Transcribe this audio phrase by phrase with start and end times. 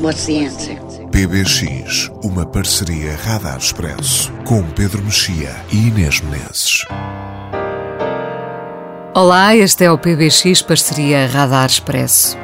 [0.00, 0.76] what's the answer?
[1.10, 6.84] PBX, uma parceria Radar Expresso, com Pedro Mexia e Inês Menezes.
[9.14, 12.36] Olá, este é o PBX Parceria Radar Expresso.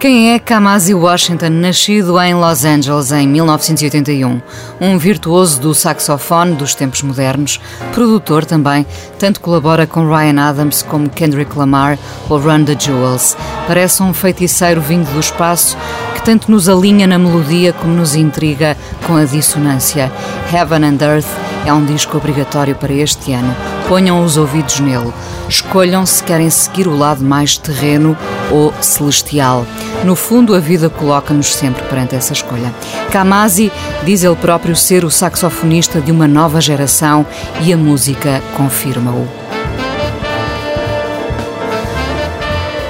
[0.00, 4.40] Quem é Kamasi Washington, nascido em Los Angeles em 1981?
[4.80, 7.60] Um virtuoso do saxofone dos tempos modernos,
[7.92, 8.86] produtor também,
[9.20, 13.36] tanto colabora com Ryan Adams como Kendrick Lamar ou Run the Jewels.
[13.66, 15.76] Parece um feiticeiro vindo do espaço
[16.14, 20.10] que tanto nos alinha na melodia como nos intriga com a dissonância.
[20.50, 21.28] Heaven and Earth
[21.66, 23.54] é um disco obrigatório para este ano.
[23.88, 25.12] Ponham os ouvidos nele.
[25.48, 28.16] Escolham se querem seguir o lado mais terreno
[28.50, 29.66] ou celestial.
[30.04, 32.72] No fundo, a vida coloca-nos sempre perante essa escolha.
[33.10, 33.70] Kamasi
[34.04, 37.26] diz ele próprio ser o saxofonista de uma nova geração
[37.60, 38.40] e a música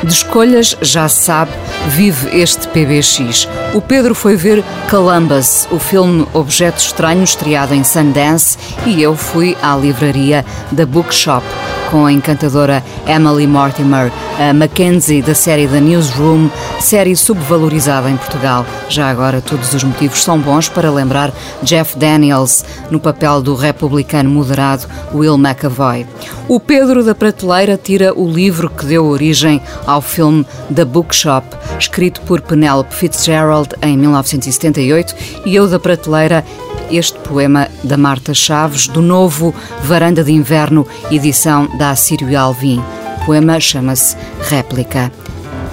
[0.03, 1.53] De escolhas, já sabe,
[1.89, 3.47] vive este PBX.
[3.75, 9.57] O Pedro foi ver Columbus, o filme Objetos Estranhos, estreado em Sundance, e eu fui
[9.63, 11.45] à livraria da Bookshop
[11.91, 18.65] com a encantadora Emily Mortimer, a Mackenzie da série The Newsroom, série subvalorizada em Portugal.
[18.89, 24.31] Já agora, todos os motivos são bons para lembrar Jeff Daniels no papel do republicano
[24.31, 26.07] moderado Will McAvoy.
[26.49, 31.47] O Pedro da Prateleira tira o livro que deu origem ao filme The Bookshop,
[31.79, 36.45] escrito por Penelope Fitzgerald em 1978, e eu da Prateleira
[36.91, 42.83] este poema da Marta Chaves, do novo Varanda de Inverno, edição da Assírio Alvim.
[43.21, 44.17] O poema chama-se
[44.49, 45.13] Réplica.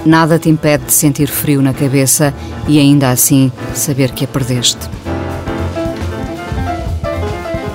[0.06, 2.32] Nada te impede de sentir frio na cabeça
[2.66, 4.97] e ainda assim saber que a perdeste.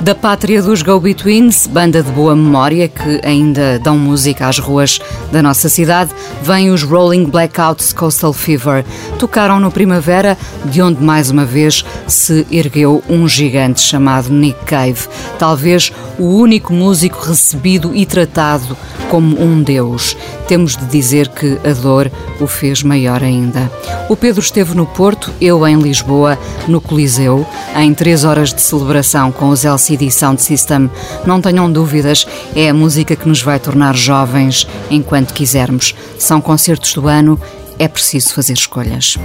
[0.03, 4.99] Da pátria dos Go-Betweens, banda de boa memória que ainda dão música às ruas
[5.31, 8.83] da nossa cidade, vêm os Rolling Blackouts Coastal Fever.
[9.17, 15.07] Tocaram no Primavera, de onde mais uma vez se ergueu um gigante chamado Nick Cave,
[15.39, 18.77] talvez o único músico recebido e tratado
[19.09, 20.15] como um deus.
[20.47, 23.71] Temos de dizer que a dor o fez maior ainda.
[24.09, 26.37] O Pedro esteve no Porto, eu em Lisboa,
[26.67, 30.89] no Coliseu, em três horas de celebração com os LCD Sound System.
[31.25, 32.25] Não tenham dúvidas,
[32.55, 35.95] é a música que nos vai tornar jovens enquanto quisermos.
[36.17, 37.39] São concertos do ano,
[37.79, 39.17] é preciso fazer escolhas.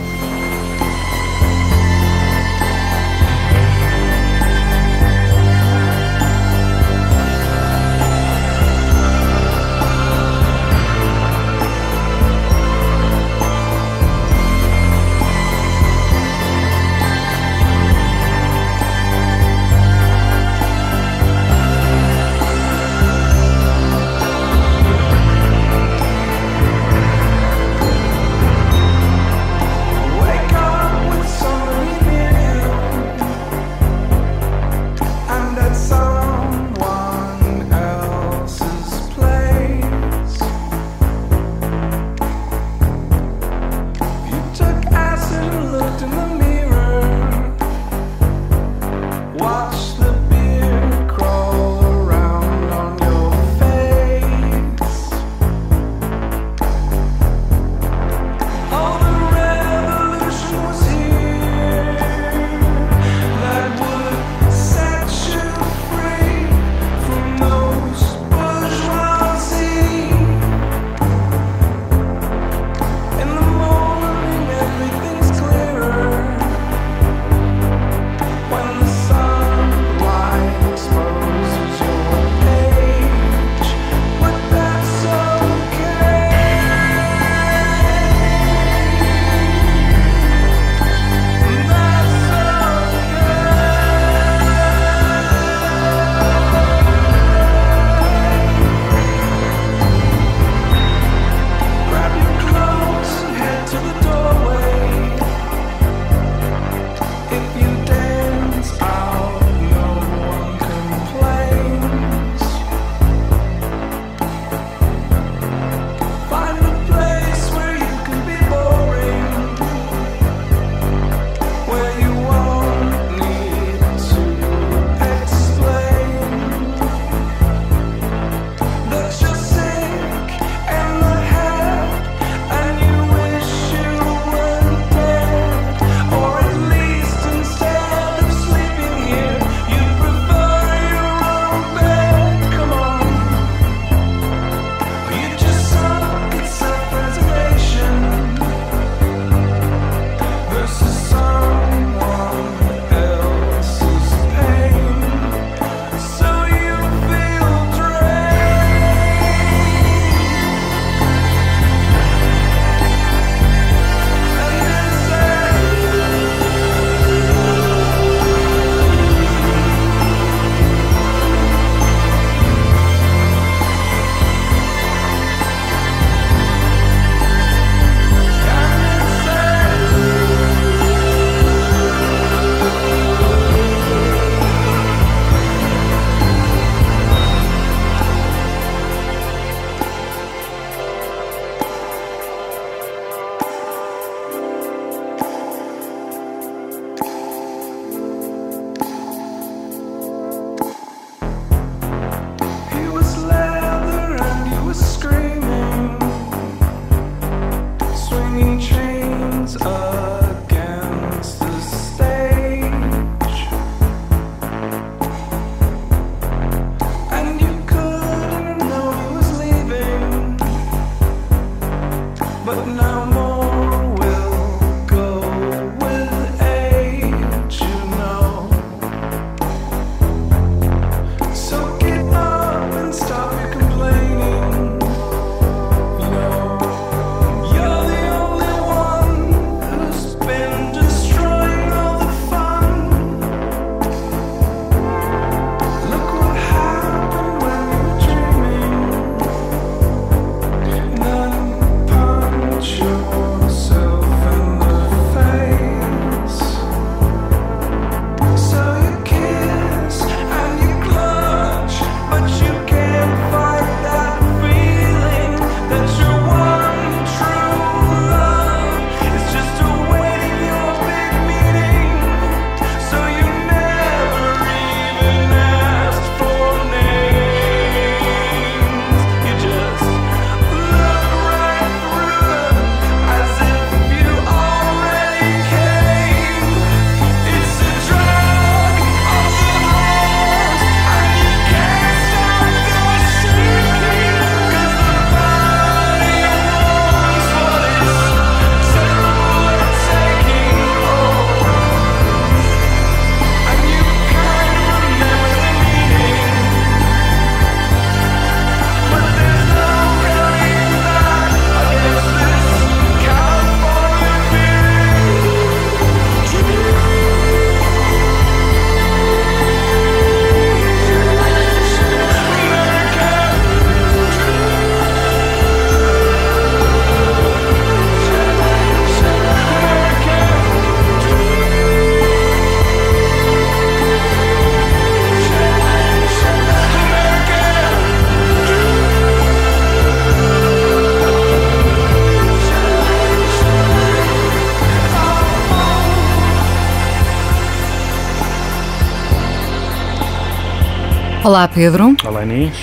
[351.29, 351.95] Olá, Pedro.
[352.07, 352.55] Olá, Inês.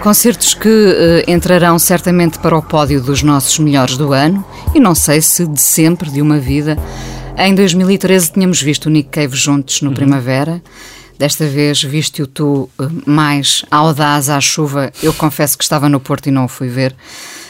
[0.00, 4.94] Concertos que uh, entrarão certamente para o pódio dos nossos melhores do ano e não
[4.94, 6.78] sei se de sempre, de uma vida.
[7.36, 9.96] Em 2013 tínhamos visto o Nick Cave juntos no uhum.
[9.96, 10.62] Primavera.
[11.18, 16.28] Desta vez, viste-o tu uh, mais audaz à chuva, eu confesso que estava no Porto
[16.28, 16.94] e não o fui ver.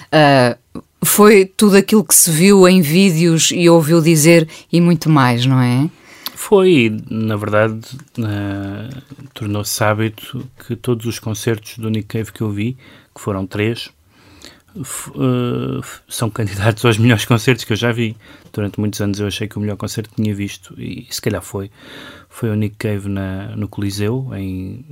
[0.06, 5.44] Uh, foi tudo aquilo que se viu em vídeos e ouviu dizer e muito mais,
[5.44, 5.90] não é?
[6.46, 7.80] Foi, na verdade,
[8.18, 12.76] uh, tornou-se hábito que todos os concertos do Nick Cave que eu vi,
[13.14, 13.90] que foram três,
[14.76, 18.14] uh, são candidatos aos melhores concertos que eu já vi.
[18.52, 21.40] Durante muitos anos eu achei que o melhor concerto que tinha visto, e se calhar
[21.40, 21.70] foi,
[22.28, 24.84] foi o Nick Cave na, no Coliseu, em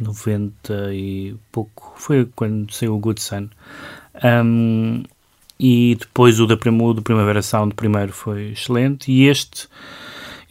[0.00, 1.92] 90 e pouco.
[1.96, 3.48] Foi quando saiu o Good Sun.
[4.22, 5.02] Um,
[5.58, 9.66] e depois o da o do Primavera Sound primeiro foi excelente, e este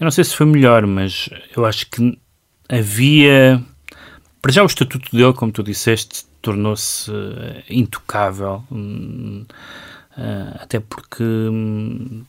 [0.04, 2.20] eu não sei se foi melhor, mas eu acho que
[2.68, 3.64] havia.
[4.42, 8.66] Para já, o estatuto dele, como tu disseste, tornou-se uh, intocável.
[8.70, 9.46] Uh,
[10.60, 12.26] até porque um,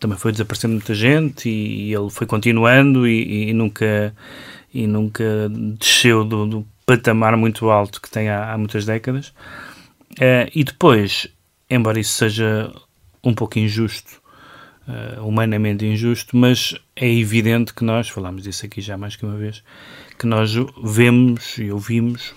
[0.00, 4.14] também foi desaparecendo muita gente e, e ele foi continuando e, e, nunca,
[4.72, 9.34] e nunca desceu do, do, patamar muito alto que tem há, há muitas décadas.
[10.12, 11.28] Uh, e depois,
[11.68, 12.72] embora isso seja
[13.22, 14.21] um pouco injusto,
[14.88, 19.36] uh, humanamente injusto, mas é evidente que nós, falámos disso aqui já mais que uma
[19.36, 19.62] vez,
[20.18, 22.30] que nós vemos e ouvimos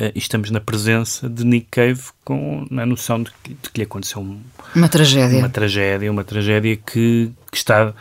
[0.00, 3.78] uh, e estamos na presença de Nick Cave com a noção de que, de que
[3.78, 4.40] lhe aconteceu um,
[4.74, 5.38] uma tragédia.
[5.38, 7.94] Uma tragédia, uma tragédia que, que está.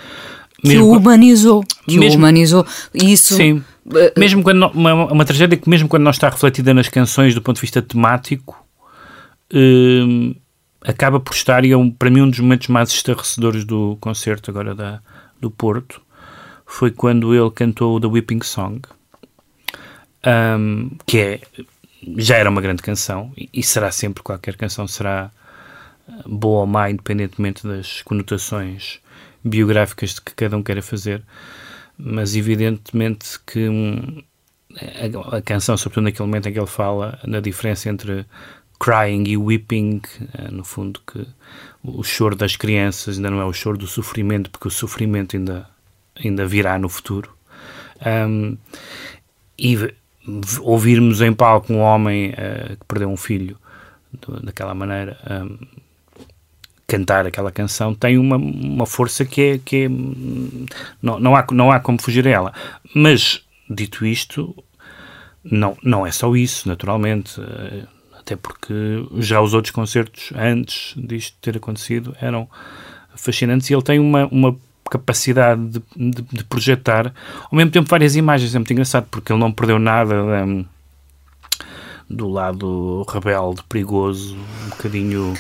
[0.62, 1.64] Que o humanizou.
[1.88, 2.66] Que mesmo, o humanizou.
[2.94, 3.36] Isso.
[3.36, 3.64] Sim.
[4.18, 7.58] Mesmo quando uma, uma tragédia que, mesmo quando não está refletida nas canções do ponto
[7.58, 8.66] de vista temático,
[10.82, 14.52] acaba por estar, e é um, para mim um dos momentos mais estarrecedores do concerto
[14.52, 15.02] agora da,
[15.40, 16.02] do Porto,
[16.66, 18.82] foi quando ele cantou The Whipping Song,
[20.26, 21.42] um, que é,
[22.18, 25.32] já era uma grande canção, e, e será sempre, qualquer canção será
[26.26, 29.00] boa ou má, independentemente das conotações
[29.44, 31.24] biográficas de que cada um queira fazer,
[31.98, 34.22] mas evidentemente que um,
[35.32, 38.26] a, a, canção, sobretudo naquele momento em que ele fala na diferença entre
[38.80, 41.28] crying e weeping, uh, no fundo que
[41.84, 45.70] o choro das crianças ainda não é o choro do sofrimento, porque o sofrimento ainda,
[46.16, 47.36] ainda virá no futuro.
[48.06, 48.58] Um,
[49.58, 49.78] e
[50.62, 53.58] ouvirmos em palco um homem uh, que perdeu um filho
[54.44, 55.58] daquela maneira um,
[56.88, 59.90] cantar aquela canção tem uma, uma força que é, que é
[61.02, 62.54] não, não, há, não há como fugir a ela.
[62.96, 64.56] Mas, dito isto,
[65.44, 67.40] não, não é só isso, naturalmente.
[67.40, 67.97] Uh,
[68.28, 68.74] até porque
[69.20, 72.46] já os outros concertos antes disto ter acontecido eram
[73.16, 74.54] fascinantes e ele tem uma, uma
[74.92, 77.14] capacidade de, de, de projetar
[77.50, 80.14] ao mesmo tempo várias imagens, é muito engraçado porque ele não perdeu nada
[80.46, 80.66] um,
[82.10, 85.34] do lado rebelde, perigoso, um bocadinho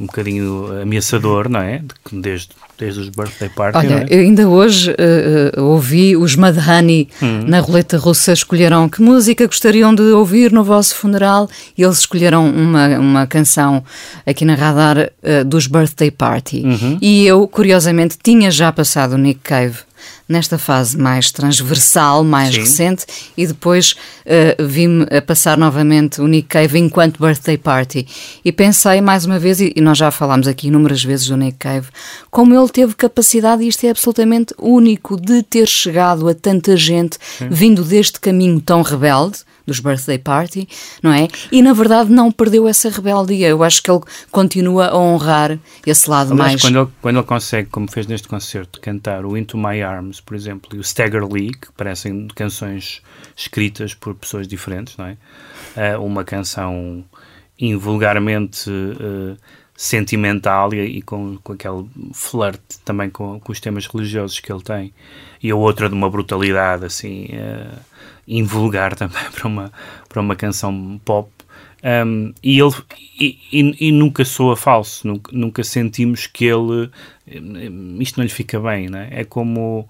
[0.00, 1.82] um bocadinho ameaçador, não é?
[2.10, 3.84] Desde, desde os birthday parties.
[3.84, 4.18] Olha, é?
[4.18, 7.44] ainda hoje uh, ouvi os Madhani hum.
[7.46, 12.48] na roleta russa escolheram que música gostariam de ouvir no vosso funeral e eles escolheram
[12.48, 13.84] uma, uma canção
[14.26, 16.62] aqui na radar uh, dos Birthday Party.
[16.64, 16.98] Uhum.
[17.02, 19.89] E eu, curiosamente, tinha já passado o Nick Cave
[20.30, 22.60] nesta fase mais transversal, mais Sim.
[22.60, 23.04] recente,
[23.36, 28.06] e depois uh, vi-me a passar novamente o Nick Cave enquanto birthday party.
[28.44, 31.88] E pensei mais uma vez, e nós já falámos aqui inúmeras vezes do Nick Cave,
[32.30, 37.18] como ele teve capacidade, e isto é absolutamente único, de ter chegado a tanta gente
[37.38, 37.48] Sim.
[37.50, 40.68] vindo deste caminho tão rebelde dos birthday party,
[41.00, 41.28] não é?
[41.52, 43.48] E na verdade não perdeu essa rebeldia.
[43.48, 44.00] Eu acho que ele
[44.30, 46.62] continua a honrar esse lado Aliás, mais.
[46.62, 50.34] Quando ele, quando ele consegue, como fez neste concerto, cantar o Into My Arms, por
[50.34, 53.00] exemplo, e o Stagger Lee, que parecem canções
[53.36, 55.16] escritas por pessoas diferentes, não é?
[55.76, 57.04] Uh, uma canção
[57.58, 59.36] invulgarmente uh,
[59.76, 64.62] sentimental e, e, com, com aquele flerte também com, com, os temas religiosos que ele
[64.62, 64.92] tem,
[65.40, 67.26] e a outra de uma brutalidade assim.
[67.26, 67.89] Uh,
[68.38, 69.72] invulgar também para uma,
[70.08, 71.30] para uma canção pop.
[71.82, 72.74] Um, e ele
[73.18, 76.90] e, e, e, nunca soa falso, nunca, nunca sentimos que ele
[77.98, 79.08] isto não lhe fica bem, né?
[79.10, 79.88] é como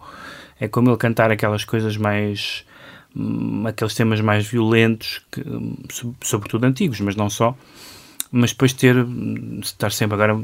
[0.61, 2.65] é como ele cantar aquelas coisas mais
[3.17, 5.43] hum, aqueles temas mais violentos, que,
[6.23, 7.57] sobretudo antigos, mas não só,
[8.31, 8.95] mas depois ter,
[9.61, 10.39] estar sempre agora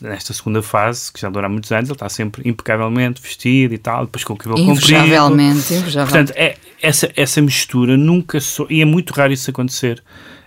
[0.00, 4.06] nesta segunda fase, que já dura muitos anos, ele está sempre impecavelmente vestido e tal,
[4.06, 4.94] depois com o cabelo comprido.
[4.94, 10.02] Invejavelmente, Portanto, é, essa, essa mistura nunca sou, e é muito raro isso acontecer.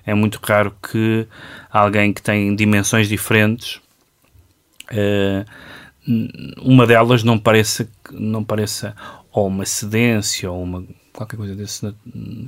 [0.06, 1.28] É muito raro que
[1.70, 3.80] alguém que tem dimensões diferentes,
[4.92, 5.46] uh,
[6.62, 8.96] uma delas não pareça, não pareça
[9.32, 10.84] ou uma cedência ou uma
[11.14, 11.94] qualquer coisa, desse,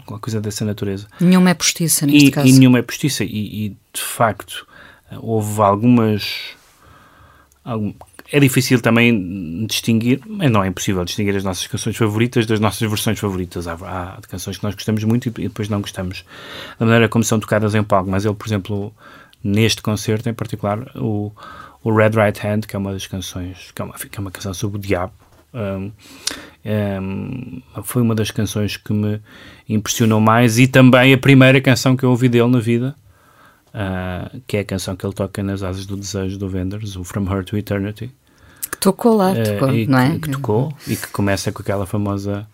[0.05, 1.07] qualquer coisa dessa natureza.
[1.19, 2.47] Nenhuma é postiça neste e, caso.
[2.47, 3.23] E nenhuma é postiça.
[3.23, 4.67] E, e de facto
[5.17, 6.55] houve algumas.
[7.63, 7.93] Algum,
[8.33, 12.89] é difícil também distinguir, mas não é impossível distinguir as nossas canções favoritas das nossas
[12.89, 13.67] versões favoritas.
[13.67, 16.25] Há, há canções que nós gostamos muito e depois não gostamos
[16.79, 18.09] da maneira como são tocadas em palco.
[18.09, 18.91] Mas ele, por exemplo,
[19.43, 21.31] neste concerto em particular, o,
[21.83, 24.31] o Red Right Hand, que é uma das canções, que é uma, que é uma
[24.31, 25.13] canção sobre o diabo,
[25.53, 25.91] um,
[26.65, 29.21] um, foi uma das canções que me
[29.69, 32.95] impressionou mais e também a primeira canção que eu ouvi dele na vida,
[33.75, 37.03] uh, que é a canção que ele toca nas Asas do Desejo do Vendors, o
[37.03, 38.09] From Her to Eternity.
[38.74, 40.18] Que tocou lá, tocou, uh, não é?
[40.18, 42.48] Que, tocou e que começa com aquela famosa.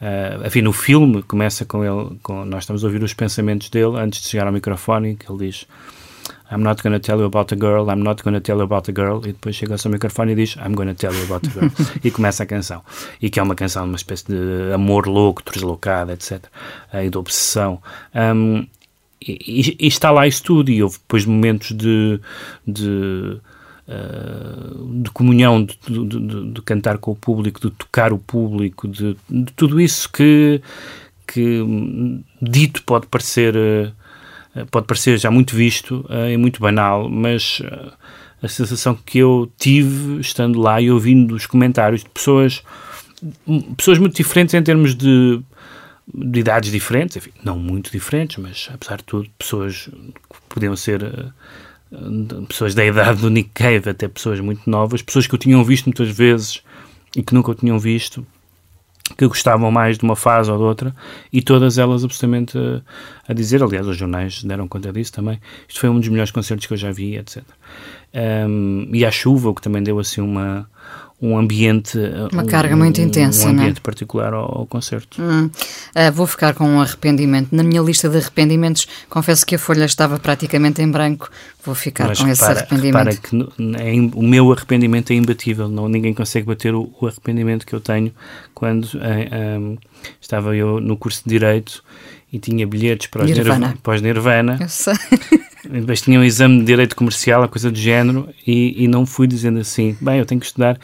[0.00, 3.98] Uh, enfim, no filme começa com ele, com, nós estamos a ouvir os pensamentos dele
[3.98, 5.66] antes de chegar ao microfone, que ele diz
[6.50, 8.62] I'm not going to tell you about a girl, I'm not going to tell you
[8.62, 11.12] about a girl, e depois chega ao seu microfone e diz I'm going to tell
[11.12, 11.70] you about a girl,
[12.04, 12.82] e começa a canção.
[13.20, 16.44] E que é uma canção, uma espécie de amor louco, deslocado, etc.
[16.94, 17.82] E de obsessão.
[18.14, 18.66] Um,
[19.20, 22.20] e, e, está lá isso tudo, e houve depois momentos de.
[22.66, 23.40] de
[23.88, 28.88] Uh, de comunhão, de, de, de, de, cantar com o público, de tocar o público,
[28.88, 29.16] de,
[29.54, 30.60] tudo isso que,
[31.24, 31.62] que
[32.42, 33.54] dito pode parecer
[34.56, 37.62] eh, pode parecer já muito visto uh, e muito banal, mas
[38.42, 42.62] a sensação que eu tive estando lá e ouvindo os comentários de pessoas,
[43.76, 45.40] pessoas muito diferentes em termos de,
[46.12, 51.32] de idades diferentes, enfim, não muito diferentes, mas apesar de tudo, pessoas que podiam ser
[52.48, 55.86] pessoas da idade do Nick Cave, até pessoas muito novas, pessoas que eu tinham visto
[55.86, 56.62] muitas vezes
[57.14, 58.26] e que nunca o tinham visto,
[59.16, 60.94] que gostavam mais de uma fase ou de outra,
[61.32, 62.82] e todas elas absolutamente a,
[63.28, 66.66] a, dizer, aliás, os jornais deram conta disso também, isto foi um dos melhores concertos
[66.66, 67.44] que eu já vi, etc.
[68.48, 70.68] Um, e a chuva, o que também deu assim uma,
[71.20, 71.98] um ambiente
[72.30, 73.52] uma um, carga muito intensa um é?
[73.52, 75.46] ambiente particular ao, ao concerto hum.
[75.46, 79.86] uh, vou ficar com um arrependimento na minha lista de arrependimentos confesso que a folha
[79.86, 81.30] estava praticamente em branco
[81.64, 83.36] vou ficar Mas com repara, esse arrependimento que
[83.78, 87.80] é, o meu arrependimento é imbatível não ninguém consegue bater o, o arrependimento que eu
[87.80, 88.12] tenho
[88.54, 89.76] quando eh, um,
[90.20, 91.82] estava eu no curso de direito
[92.32, 94.58] e tinha bilhetes para os Nirvana, Nirvana, para os Nirvana.
[94.60, 94.94] Eu sei.
[95.70, 99.26] Depois tinha um exame de direito comercial, a coisa do género, e, e, não fui
[99.26, 100.78] dizendo assim: bem, eu tenho que estudar.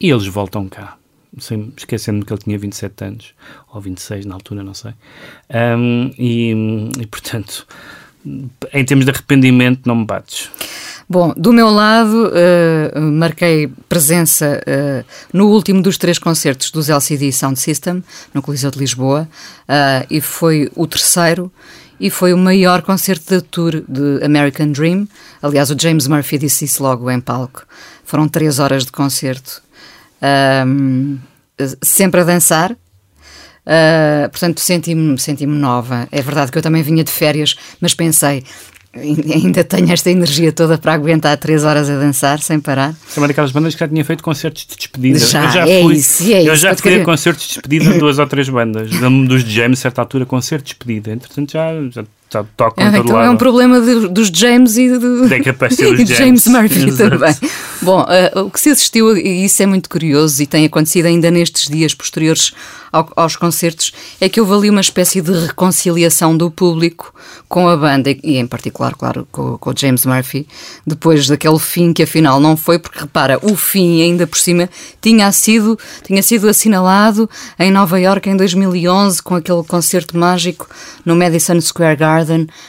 [0.00, 0.96] E eles voltam cá,
[1.38, 3.34] sem, esquecendo que ele tinha 27 anos,
[3.72, 4.92] ou 26 na altura, não sei.
[5.50, 7.66] Um, e, e, portanto,
[8.72, 10.50] em termos de arrependimento, não me bates.
[11.08, 17.32] Bom, do meu lado, uh, marquei presença uh, no último dos três concertos dos LCD
[17.32, 19.28] Sound System, no Coliseu de Lisboa,
[19.68, 21.50] uh, e foi o terceiro
[22.00, 25.06] e foi o maior concerto da tour de American Dream.
[25.42, 27.64] Aliás, o James Murphy disse isso logo em palco.
[28.04, 29.62] Foram três horas de concerto,
[30.66, 31.18] um,
[31.82, 32.72] sempre a dançar.
[32.72, 36.08] Uh, portanto, senti-me senti nova.
[36.10, 38.42] É verdade que eu também vinha de férias, mas pensei,
[38.94, 42.94] ainda tenho esta energia toda para aguentar três horas a dançar sem parar.
[43.16, 45.18] É uma daquelas bandas que já tinha feito concertos de despedida.
[45.18, 47.92] Já, eu já é fui, isso, é eu isso, já fui a concertos de despedida
[47.92, 48.90] de duas ou três bandas.
[48.90, 51.12] Dos James, a certa altura, concerto de despedida.
[51.12, 52.04] Entretanto, já, já
[52.56, 53.26] tocam É, todo então lado.
[53.26, 56.42] é um problema de- dos James e, de, Tem que aparecer os e James.
[56.42, 57.10] James Murphy Exato.
[57.10, 57.36] também.
[57.82, 61.30] Bom, eh, o que se assistiu, e isso é muito curioso e tem acontecido ainda
[61.30, 62.52] nestes dias posteriores
[62.92, 67.14] ao- aos concertos, é que houve ali uma espécie de reconciliação do público
[67.48, 70.46] com a banda e, em particular, claro, com, com o James Murphy,
[70.86, 74.68] depois daquele fim que afinal não foi, porque repara, o fim ainda por cima
[75.00, 80.68] tinha sido, tinha sido assinalado em Nova York em 2011 com aquele concerto mágico
[81.04, 82.19] no Madison Square Garden,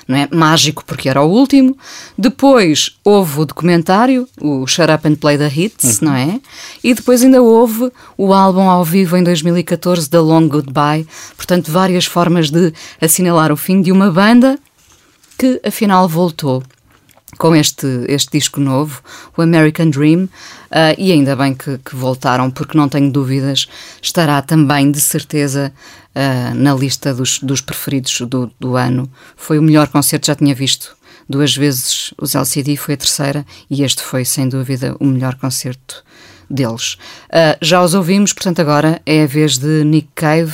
[0.07, 0.27] não é?
[0.31, 1.77] Mágico porque era o último.
[2.17, 6.39] Depois houve o documentário, o Shut Up and Play the Hits, não é?
[6.83, 11.07] E depois ainda houve o álbum ao vivo em 2014, The Long Goodbye.
[11.35, 14.59] Portanto, várias formas de assinalar o fim de uma banda
[15.37, 16.63] que afinal voltou
[17.41, 19.01] com este, este disco novo,
[19.36, 20.30] o American Dream,
[20.69, 23.67] ah, e ainda bem que, que voltaram, porque não tenho dúvidas,
[23.99, 25.73] estará também de certeza
[26.13, 29.12] ah, na lista dos, dos preferidos do, do ano.
[29.36, 30.95] Foi o melhor concerto que já tinha visto.
[31.27, 36.04] Duas vezes os LCD foi a terceira, e este foi, sem dúvida, o melhor concerto
[36.47, 36.95] deles.
[37.34, 40.54] Ah, já os ouvimos, portanto, agora é a vez de Nick Cave.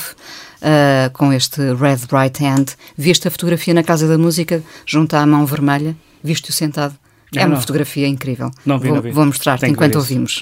[0.61, 2.65] Ah, com este Red Right Hand,
[2.97, 5.95] viste a fotografia na Casa da Música junto à mão vermelha?
[6.23, 6.95] Viste-o sentado?
[7.35, 7.61] É Não, uma não.
[7.61, 8.49] fotografia incrível.
[8.65, 9.11] Não vi, vou, não vi.
[9.11, 10.41] vou mostrar-te enquanto ver isso.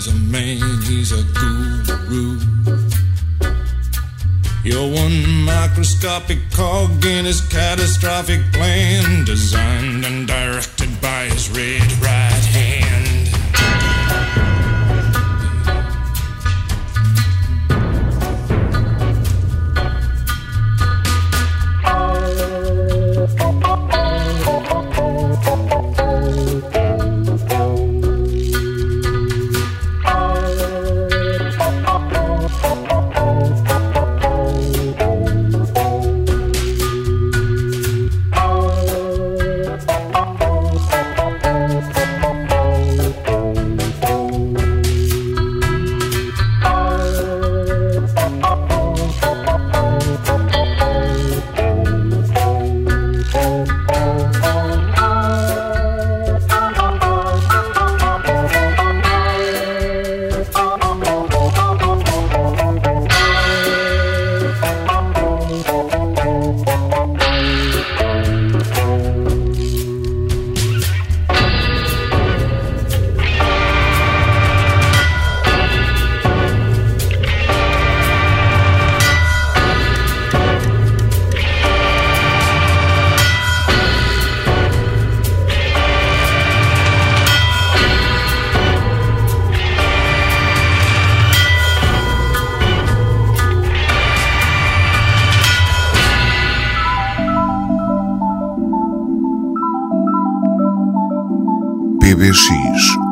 [0.00, 2.40] He's a man, he's a guru.
[4.64, 11.82] You're one microscopic cog in his catastrophic plan, designed and directed by his red.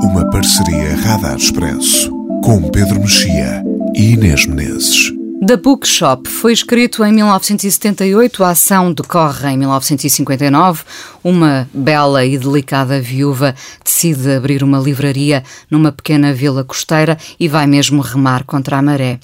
[0.03, 2.11] Uma parceria Radar Expresso,
[2.43, 3.63] com Pedro Mexia
[3.95, 5.13] e Inês Menezes.
[5.47, 10.83] The Bookshop foi escrito em 1978, a ação decorre em 1959.
[11.23, 17.67] Uma bela e delicada viúva decide abrir uma livraria numa pequena vila costeira e vai
[17.67, 19.21] mesmo remar contra a maré.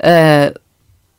[0.00, 0.56] Uh,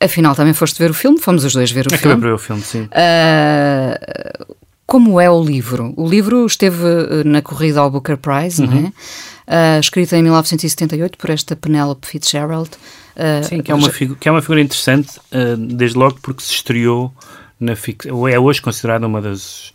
[0.00, 1.20] afinal, também foste ver o filme?
[1.20, 2.14] Fomos os dois ver o Acabei filme.
[2.14, 2.82] Acabei ver o filme, sim.
[2.84, 4.56] Uh,
[4.88, 5.92] como é o livro?
[5.98, 6.82] O livro esteve
[7.26, 8.70] na corrida ao Booker Prize, uhum.
[8.70, 9.76] não é?
[9.76, 12.70] Uh, escrita em 1978 por esta Penelope Fitzgerald.
[13.14, 16.42] Uh, Sim, que é, uma figura, que é uma figura interessante, uh, desde logo porque
[16.42, 17.12] se estreou
[17.60, 18.26] na ficção.
[18.26, 19.74] É hoje considerada uma das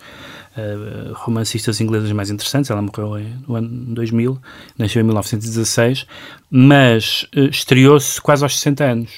[0.57, 2.71] uh, romancistas inglesas mais interessantes.
[2.71, 4.35] Ela morreu em, no ano 2000,
[4.79, 6.07] nasceu em 1916,
[6.49, 9.11] mas estreou-se quase aos 60 anos.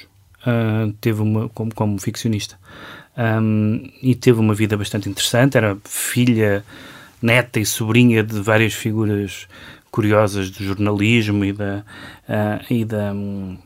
[1.00, 2.58] teve uma, como, como ficcionista.
[3.18, 5.58] Um, e teve uma vida bastante interessante.
[5.58, 6.64] Era filha,
[7.22, 9.48] neta e sobrinha de várias figuras
[9.92, 11.84] curiosas do jornalismo e da.
[12.70, 13.58] e da um,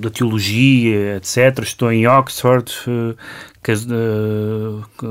[0.00, 1.60] da teologia, etc.
[1.62, 3.16] Estou em Oxford, uh,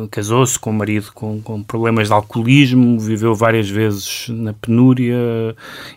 [0.10, 5.16] casou-se com um marido com, com, problemas de alcoolismo, viveu várias vezes na penúria,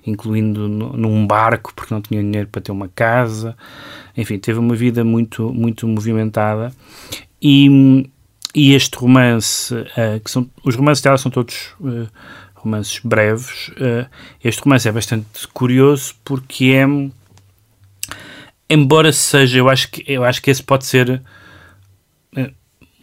[0.06, 3.56] incluindo num barco porque não tinha dinheiro para ter uma casa.
[4.16, 6.72] Enfim, teve uma vida muito, muito movimentada.
[7.40, 8.08] E,
[8.54, 12.08] e este romance, uh, que são, os romances dela são todos uh,
[12.54, 13.70] romances breves,
[14.42, 16.86] este romance é bastante curioso porque é
[18.70, 21.22] embora seja, eu acho que, eu acho que esse pode ser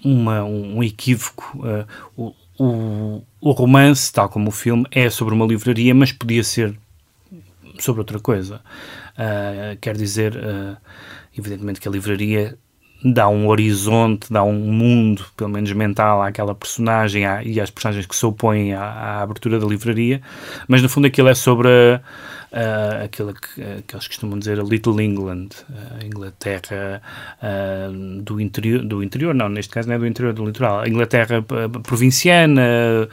[0.03, 1.59] uma, um equívoco.
[1.59, 1.85] Uh,
[2.17, 6.75] o, o, o, romance, tal como o filme, é sobre uma livraria, mas podia ser
[7.83, 8.61] sobre outra coisa.
[9.17, 10.77] Uh, quer dizer, uh,
[11.37, 12.57] evidentemente que a livraria
[13.03, 18.05] dá um horizonte, dá um mundo, pelo menos mental, àquela personagem à, e às personagens
[18.05, 20.21] que se opõem à, à, abertura da livraria,
[20.67, 22.01] mas no fundo aquilo é sobre a,
[22.51, 25.49] uh, aquilo que, que, eles costumam dizer a Little England,
[25.99, 27.01] a Inglaterra
[27.41, 30.87] uh, do interior, do interior, não, neste caso não é do interior, do litoral, a
[30.87, 31.43] Inglaterra
[31.83, 33.09] provinciana,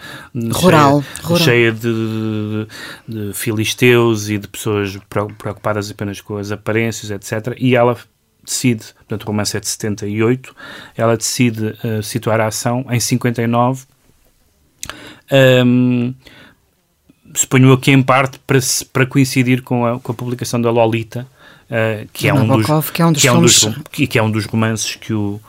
[0.52, 1.38] rural, cheia, rural.
[1.38, 2.66] cheia de, de,
[3.08, 7.56] de filisteus e de pessoas preocupadas apenas com as aparências, etc.
[7.58, 7.96] E ela
[8.48, 10.54] decide, portanto o romance é de 78,
[10.96, 13.84] ela decide uh, situar a ação em 59,
[15.64, 16.14] um,
[17.34, 18.58] suponho aqui em parte para,
[18.92, 21.26] para coincidir com a, com a publicação da Lolita,
[21.64, 24.22] uh, que, é um dos, que é um dos, que é um dos, que é
[24.22, 25.40] um dos romances que o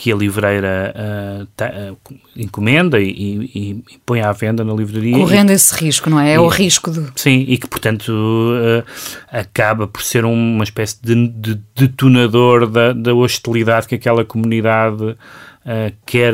[0.00, 5.14] que a livreira uh, ta, uh, encomenda e, e, e, põe à venda na livraria.
[5.14, 6.32] Correndo e, esse risco, não é?
[6.32, 7.12] É o risco do...
[7.14, 8.82] Sim, e que, portanto, uh,
[9.30, 15.18] acaba por ser uma espécie de, de detonador da, da, hostilidade que aquela comunidade
[16.06, 16.32] quer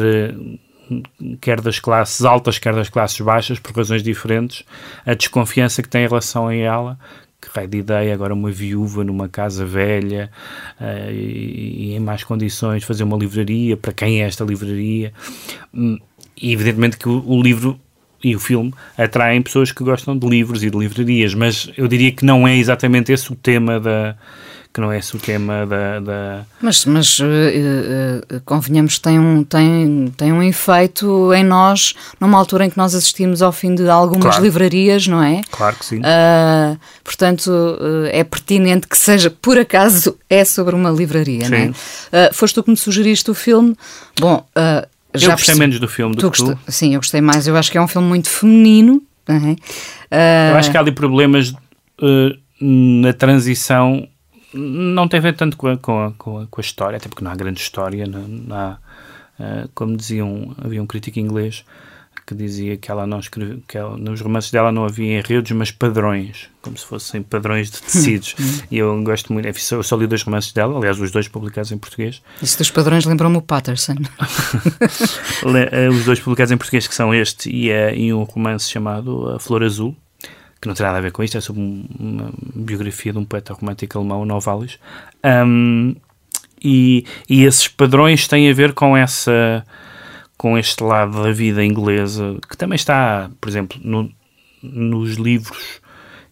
[1.41, 4.63] quer das classes altas, quer das classes baixas, por razões diferentes,
[5.05, 6.97] a desconfiança que tem em relação a ela,
[7.41, 10.31] que raio de ideia, agora uma viúva numa casa velha
[10.81, 15.13] uh, e, e, em más condições, fazer uma livraria, para quem é esta livraria?
[15.73, 15.99] Hum,
[16.41, 17.79] e evidentemente que o, o livro
[18.23, 22.11] e o filme atraem pessoas que gostam de livros e de livrarias, mas eu diria
[22.11, 24.17] que não é exatamente esse o tema da,
[24.77, 26.01] que não é esse o tema da.
[26.01, 26.45] da...
[26.61, 32.67] Mas, mas uh, uh, convenhamos, tem um, tem, tem um efeito em nós numa altura
[32.67, 34.43] em que nós assistimos ao fim de algumas claro.
[34.43, 35.41] livrarias, não é?
[35.51, 36.01] Claro que sim.
[36.01, 37.51] Uh, portanto,
[38.13, 41.51] é pertinente que seja, por acaso, é sobre uma livraria, sim.
[41.51, 41.59] não
[42.19, 42.33] é?
[42.35, 43.75] foste tu que me sugeriste o filme.
[44.21, 44.47] Bom.
[45.15, 46.59] já eu gostei menos do filme do tu que tu.
[46.69, 47.49] Sim, eu gostei mais.
[47.49, 49.03] Eu acho que é um filme muito feminino.
[49.27, 50.53] É?
[50.53, 51.55] eu acho que há ali problemas
[52.61, 54.07] na transição
[54.53, 57.09] não tem a ver tanto com a, com a, com a, com a história, até
[57.09, 58.07] porque não há grande história.
[58.07, 58.79] Não, não há,
[59.39, 61.65] uh, como diziam, havia um crítico inglês
[62.27, 65.71] que dizia que ela não escreveu, que ela, nos romances dela não havia enredos, mas
[65.71, 68.35] padrões, como se fossem padrões de tecidos.
[68.69, 71.79] e eu gosto muito, eu só li dois romances dela, aliás, os dois publicados em
[71.79, 72.21] português.
[72.43, 73.95] Isso dos padrões lembrou-me o Patterson.
[75.71, 79.31] Eh, os dois publicados em português, que são este e, é, e um romance chamado
[79.31, 79.97] A Flor Azul,
[80.67, 83.55] que não tem nada a ver com isto, é sobre uma biografia de um poeta
[83.55, 84.79] romântico alemão, Novalis.
[85.25, 85.95] Um,
[86.61, 89.65] e, e esses padrões têm a ver com essa
[90.37, 94.13] com este lado da vida inglesa, que também está, por exemplo, no,
[94.63, 95.81] nos livros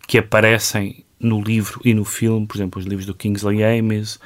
[0.06, 4.18] que aparecem no livro e no filme, por exemplo, os livros do Kingsley Amis,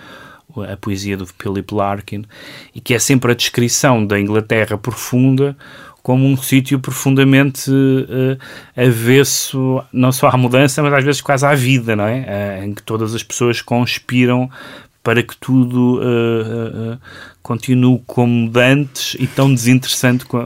[0.69, 2.25] a poesia do Philip Larkin,
[2.75, 5.57] e que é sempre a descrição da Inglaterra profunda
[6.09, 8.39] como um sítio profundamente uh,
[8.75, 12.61] avesso, não só à mudança, mas às vezes quase à vida, não é?
[12.63, 14.49] Uh, em que todas as pessoas conspiram
[15.03, 16.99] para que tudo uh, uh,
[17.43, 20.39] continue como antes e tão desinteressante qu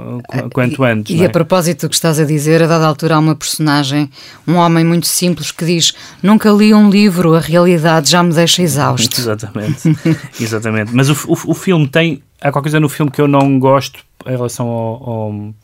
[0.53, 1.15] quanto antes.
[1.15, 1.27] E, é?
[1.27, 4.11] a propósito do que estás a dizer, a dada altura há uma personagem,
[4.45, 8.63] um homem muito simples, que diz: Nunca li um livro, a realidade já me deixa
[8.63, 9.15] exausto.
[9.21, 9.97] Exatamente,
[10.41, 10.91] exatamente.
[10.93, 12.21] Mas o, o, o, filme tem.
[12.41, 15.55] Há qualquer coisa no filme que eu não gosto em relação ao, ao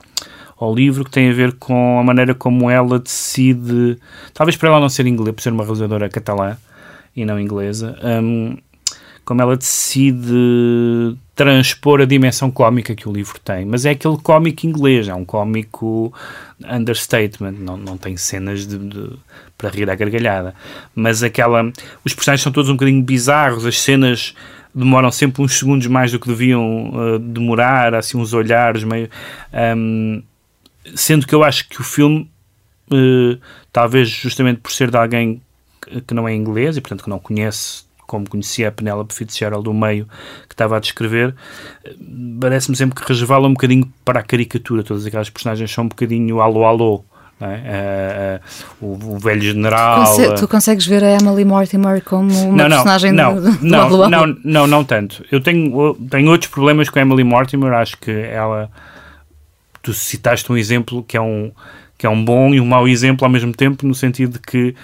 [0.59, 3.97] ao livro que tem a ver com a maneira como ela decide,
[4.35, 6.57] talvez para ela não ser inglesa, por ser uma realizadora catalã
[7.15, 8.57] e não inglesa, um,
[9.25, 13.65] como ela decide transpor a dimensão cómica que o livro tem.
[13.65, 16.13] Mas é aquele cómico inglês, é um cómico
[16.69, 19.11] understatement, não, não tem cenas de, de,
[19.57, 20.55] para rir à gargalhada.
[20.95, 21.71] Mas aquela.
[22.05, 24.35] Os personagens são todos um bocadinho bizarros, as cenas
[24.79, 29.09] demoram sempre uns segundos mais do que deviam uh, demorar, assim, uns olhares meio.
[29.77, 30.23] Um,
[30.95, 32.31] sendo que eu acho que o filme,
[32.91, 33.39] uh,
[33.73, 35.43] talvez justamente por ser de alguém
[36.07, 39.75] que não é inglês e, portanto, que não conhece como conhecia a Penélope Fitzgerald do
[39.75, 40.09] meio
[40.49, 41.35] que estava a descrever,
[41.85, 41.95] eh,
[42.41, 44.83] parece-me sempre que resvala um bocadinho para a caricatura.
[44.83, 47.05] Todas aquelas personagens são um bocadinho alô alô.
[47.41, 48.41] É?
[48.81, 50.05] Uh, uh, o, velho general.
[50.05, 54.09] Conse tu consegues ver a Emily Mortimer como uma não, personagem não, do, do não,
[54.09, 55.25] não, não, não tanto.
[55.31, 57.73] Eu tenho, tenho outros problemas com a Emily Mortimer.
[57.73, 58.69] Acho que ela
[59.83, 61.53] tu citaste um exemplo que é um,
[61.97, 64.75] que é um bom e um mau exemplo ao mesmo tempo, no sentido de que,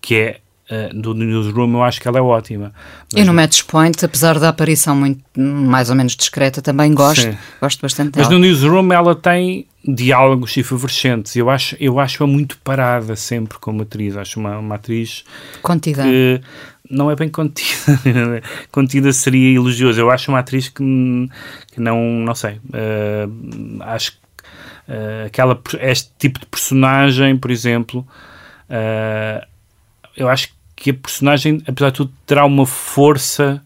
[0.00, 0.40] que é
[0.72, 2.72] uh, do Newsroom, eu acho que ela é ótima.
[3.12, 7.22] Mas, e no Match Point, apesar da aparição muito, mais ou menos discreta, também gosto,
[7.22, 7.36] sim.
[7.60, 8.26] gosto bastante dela.
[8.26, 11.36] Mas no Newsroom ela tem diálogos efervescentes.
[11.36, 14.16] Eu acho, eu acho-a muito parada sempre como atriz.
[14.16, 15.24] Acho uma, uma atriz
[15.60, 16.02] contida.
[16.02, 16.40] Que,
[16.88, 17.70] não é bem contida.
[18.70, 20.00] contida seria elogioso.
[20.00, 20.82] Eu acho uma atriz que,
[21.72, 22.60] que não, não sei.
[22.66, 24.22] Uh, acho que
[24.88, 28.06] Uh, aquela, este tipo de personagem, por exemplo,
[28.68, 29.46] uh,
[30.16, 30.54] eu acho que
[30.90, 33.62] a personagem, apesar de tudo, terá uma força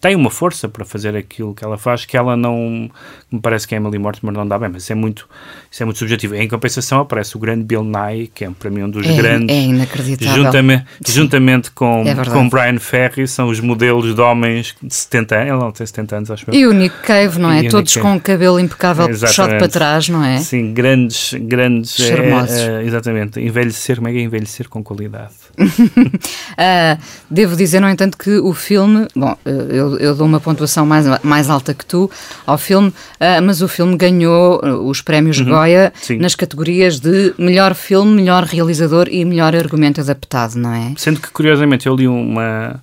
[0.00, 2.90] tem uma força para fazer aquilo que ela faz que ela não
[3.30, 5.28] me parece que a Emily Mortimer não dá bem, mas isso é muito,
[5.70, 6.34] isso é muito subjetivo.
[6.34, 9.54] Em compensação aparece o grande Bill Nye, que é para mim um dos é, grandes.
[9.54, 10.44] É inacreditável.
[10.44, 15.48] Juntamente, juntamente com, é com Brian Ferry, são os modelos de homens de 70 anos.
[15.48, 17.68] Ele não tem 70 anos, acho E o Nick Cave, não é?
[17.68, 20.38] Todos com o cabelo impecável é, puxado para trás, não é?
[20.38, 21.98] Sim, grandes, grandes.
[22.00, 22.56] É, Charmosos.
[22.56, 23.40] É, exatamente.
[23.40, 25.34] Envelhecer, como é que é envelhecer com qualidade?
[25.58, 31.06] uh, devo dizer, no entanto, que o filme, bom, eu, eu dou uma pontuação mais,
[31.22, 32.10] mais alta que tu
[32.46, 36.18] ao filme, uh, mas o filme ganhou os prémios Uhum, Goya sim.
[36.18, 40.94] nas categorias de melhor filme, melhor realizador e melhor argumento adaptado, não é?
[40.96, 42.80] Sendo que, curiosamente, eu li uma,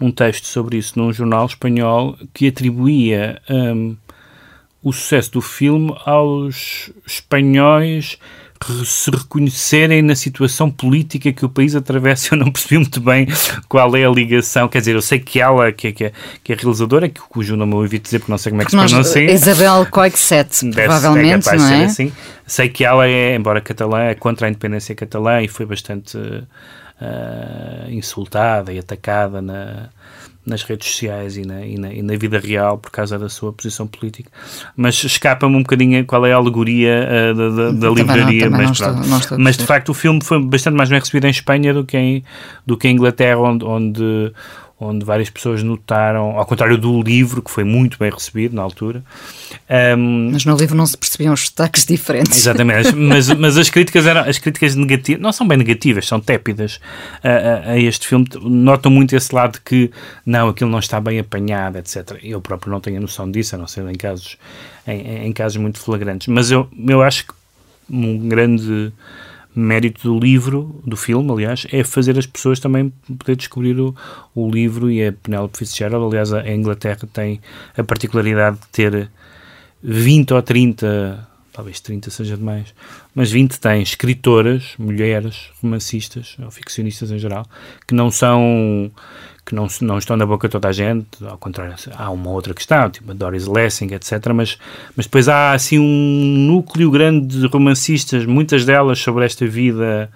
[0.00, 3.96] um texto sobre isso num jornal espanhol que atribuía um,
[4.82, 8.18] o sucesso do filme aos espanhóis
[8.84, 12.34] se reconhecerem na situação política que o país atravessa.
[12.34, 13.26] Eu não percebi muito bem
[13.68, 14.68] qual é a ligação.
[14.68, 17.84] Quer dizer, eu sei que ela, que, que, que é realizadora, que, cujo nome eu
[17.84, 19.32] evito dizer porque não sei como é que se pronuncia.
[19.32, 21.84] Isabel Coixet, provavelmente, é não é?
[21.84, 22.12] Assim.
[22.46, 27.90] Sei que ela é, embora catalã, é contra a independência catalã e foi bastante uh,
[27.90, 29.90] insultada e atacada na
[30.46, 33.52] nas redes sociais e na, e na, e, na, vida real por causa da sua
[33.52, 34.30] posição política.
[34.76, 38.48] Mas escapa-me um bocadinho qual é a alegoria uh, da, da, da livraria.
[38.48, 41.00] Não, mas, não estou, não estou mas de facto o filme foi bastante mais bem
[41.00, 42.24] recebido em Espanha do que em,
[42.64, 44.32] do que em Inglaterra, onde, onde
[44.78, 49.02] onde várias pessoas notaram, ao contrário do livro, que foi muito bem recebido na altura.
[49.96, 52.36] Um, mas no livro não se percebiam os destaques diferentes.
[52.36, 56.78] Exatamente, mas, mas as críticas eram as críticas negativas, não são bem negativas, são tépidas
[57.24, 58.26] a, a, a, este filme.
[58.42, 59.90] Notam muito esse lado que
[60.26, 62.18] não, aquilo não está bem apanhado, etc.
[62.22, 64.36] Eu próprio não tenho a noção disso, a não ser em casos,
[64.86, 66.28] em, em casos muito flagrantes.
[66.28, 67.32] Mas eu, eu acho que
[67.88, 68.92] um grande
[69.56, 73.94] mérito do livro, do filme, aliás, é fazer as pessoas também poder descobrir o,
[74.34, 77.40] o livro e a Penélope Fitzgerald, aliás, a Inglaterra tem
[77.76, 79.10] a particularidade de ter
[79.82, 82.74] 20 ou 30, talvez 30 seja demais,
[83.14, 87.46] mas 20 tem escritoras, mulheres, romancistas, ou ficcionistas em geral,
[87.86, 88.92] que não são
[89.46, 92.52] que não, não estão na boca de toda a gente, ao contrário, há uma outra
[92.52, 94.32] questão, tipo a Doris Lessing, etc.
[94.34, 94.58] Mas,
[94.96, 100.10] mas depois há assim um núcleo grande de romancistas, muitas delas sobre esta vida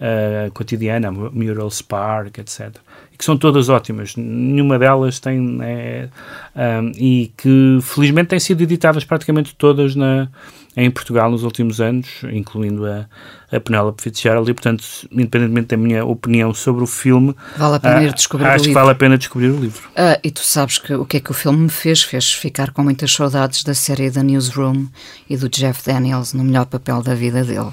[0.00, 2.76] uh, cotidiana, Muriel Spark, etc.
[3.20, 5.58] Que são todas ótimas, nenhuma delas tem.
[5.60, 6.08] É,
[6.56, 10.26] um, e que felizmente têm sido editadas praticamente todas na,
[10.74, 13.04] em Portugal nos últimos anos, incluindo a,
[13.52, 18.02] a Penélope Fitzgerald, e portanto, independentemente da minha opinião sobre o filme, vale a pena
[18.04, 18.70] ir descobrir acho o livro.
[18.70, 19.82] que vale a pena descobrir o livro.
[19.94, 22.02] Ah, e tu sabes que o que é que o filme me fez?
[22.02, 24.86] Fez ficar com muitas saudades da série da Newsroom
[25.28, 27.70] e do Jeff Daniels no melhor papel da vida dele.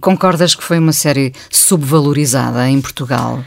[0.00, 3.44] Concordas que foi uma série subvalorizada em Portugal?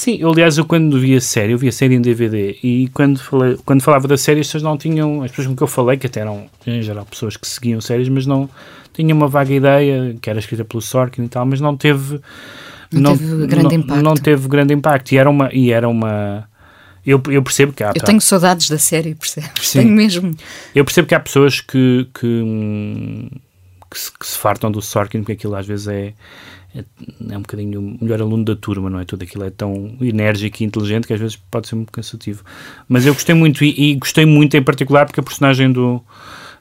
[0.00, 2.88] Sim, eu, aliás, eu quando vi a série, eu vi a série em DVD e
[2.88, 5.66] quando, falei, quando falava da série, as pessoas não tinham, as pessoas com que eu
[5.66, 8.48] falei, que até eram, em geral, pessoas que seguiam séries, mas não
[8.94, 12.18] tinham uma vaga ideia, que era escrita pelo Sorkin e tal, mas não teve...
[12.90, 14.02] Não, não teve grande não, impacto.
[14.02, 15.50] Não teve grande impacto e era uma...
[15.52, 16.48] E era uma
[17.04, 17.92] eu, eu percebo que há...
[17.94, 19.68] Eu tenho saudades da série, percebes?
[19.68, 19.80] Sim.
[19.80, 20.34] Tenho mesmo.
[20.74, 22.42] Eu percebo que há pessoas que, que,
[23.90, 26.14] que, se, que se fartam do Sorkin, porque aquilo às vezes é,
[26.74, 26.84] é,
[27.30, 29.04] é, um bocadinho o melhor aluno da turma, não é?
[29.04, 32.44] Tudo aquilo é tão enérgico e inteligente que às vezes pode ser muito cansativo.
[32.88, 36.02] Mas eu gostei muito, e, e gostei muito em particular porque a personagem do.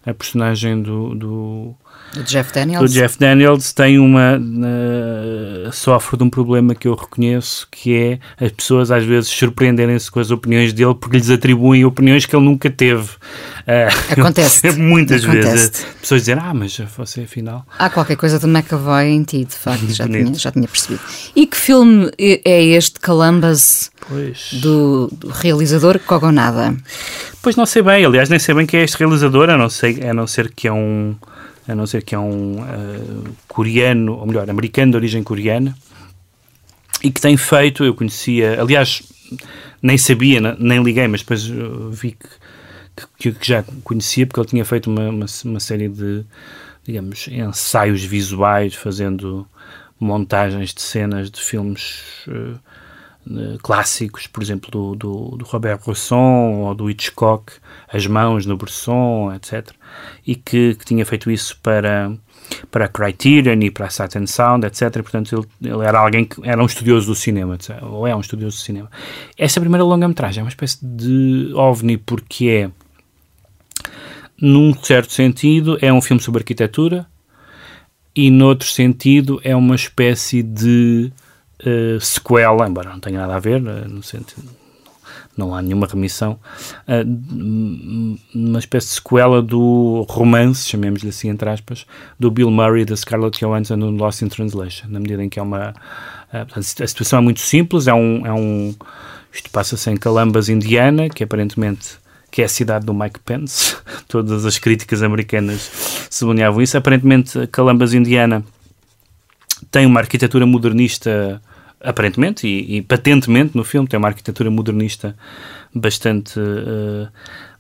[0.06, 1.76] A personagem do, do
[2.14, 2.90] do Jeff Daniels.
[2.90, 4.38] O Jeff Daniels tem uma.
[4.38, 10.10] Uh, sofre de um problema que eu reconheço, que é as pessoas às vezes surpreenderem-se
[10.10, 13.10] com as opiniões dele porque lhes atribuem opiniões que ele nunca teve.
[13.70, 14.72] Uh, Acontece.
[14.82, 15.52] muitas Acontece.
[15.52, 15.86] vezes.
[16.02, 17.64] Pessoas dizem, ah, mas você afinal.
[17.78, 21.02] Há qualquer coisa de McAvoy em ti, de facto, já, tinha, já tinha percebido.
[21.36, 23.92] E que filme é este Columbus
[24.54, 26.76] do, do, realizador Cogonada?
[27.44, 30.02] Pois não sei bem, aliás, nem sei bem quem é este realizador, a não, sei,
[30.02, 31.16] a não ser que é um
[31.70, 35.78] a não ser que é um uh, coreano, ou melhor, americano de origem coreana,
[37.04, 39.04] e que tem feito, eu conhecia, aliás,
[39.82, 41.46] nem sabia, nem liguei, mas depois
[41.92, 42.28] vi que,
[43.18, 46.26] que, que, já conhecia, porque ele tinha feito uma, uma, uma, série de,
[46.84, 49.48] digamos, ensaios visuais, fazendo
[50.00, 52.60] montagens de cenas de filmes uh,
[53.62, 57.54] clássicos, por exemplo, do, do, do, Robert Bresson ou do Hitchcock,
[57.92, 59.72] As Mãos no Bresson, etc.
[60.26, 62.12] E que, que, tinha feito isso para,
[62.72, 64.92] para a Criterion e para a Saturn Sound, etc.
[65.02, 68.58] Portanto, ele, ele, era alguém que era um estudioso do cinema, ou é um estudioso
[68.58, 68.90] do cinema.
[69.38, 72.72] Essa primeira longa-metragem é uma espécie de ovni porque é,
[74.42, 77.06] num certo sentido, é um filme sobre arquitetura
[78.16, 81.12] e, noutro sentido, é uma espécie de
[81.66, 84.50] uh, sequela, embora não tenha nada a ver, uh, no sentido,
[85.36, 86.40] não há nenhuma remissão,
[86.88, 91.86] uh, uma espécie de sequela do romance, chamemos-lhe assim entre aspas,
[92.20, 95.40] do Bill Murray e da Scarlett Johansson no Lost in Translation, na medida em que
[95.40, 95.74] é uma...
[96.32, 98.26] a situação é muito simples, é um...
[98.26, 98.76] É um
[99.32, 102.00] isto passa-se em Columbus, Indiana, que aparentemente
[102.32, 103.76] que é a cidade do Mike Pence.
[104.08, 106.78] Todas as críticas americanas sublinhavam isso.
[106.78, 108.44] Aparentemente, Columbus, Indiana,
[109.72, 111.42] tem uma arquitetura modernista
[111.82, 115.16] aparentemente e, e, patentemente no filme, tem uma arquitetura modernista
[115.74, 117.08] bastante, uh,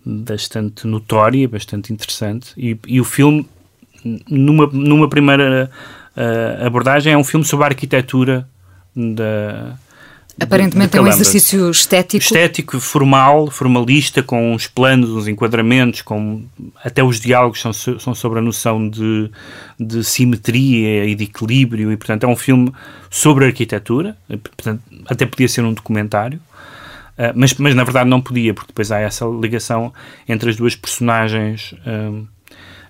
[0.06, 2.54] bastante notória, bastante interessante.
[2.58, 3.48] E, e, o filme,
[4.30, 5.70] numa, numa primeira
[6.16, 8.48] uh, abordagem, é um filme sobre a arquitetura
[8.96, 9.78] da
[10.40, 12.24] Aparentemente é um exercício estético.
[12.24, 16.44] Estético, formal, formalista, com uns planos, uns enquadramentos, com
[16.84, 19.30] até os diálogos são, são sobre a noção de,
[19.80, 22.72] de simetria e de equilíbrio, e portanto é um filme
[23.10, 26.40] sobre arquitetura, portanto, até podia ser um documentário,
[27.18, 29.94] uh, mas, mas na verdade não podia, porque depois há essa ligação
[30.28, 31.74] entre as duas personagens.
[31.86, 32.28] Uh,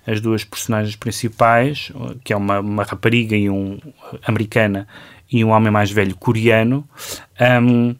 [0.06, 1.92] as duas personagens principais,
[2.24, 3.78] que é uma, uma rapariga e um
[4.26, 4.88] americana
[5.30, 6.86] e um homem mais velho coreano,
[7.62, 7.94] um,